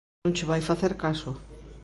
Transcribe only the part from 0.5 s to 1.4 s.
vai facer caso